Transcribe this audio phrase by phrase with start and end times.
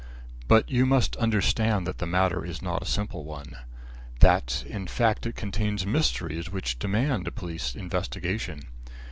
[0.47, 3.55] But you must understand that the matter is not a simple one.
[4.19, 8.63] That, in fact, it contains mysteries which demand police investigation.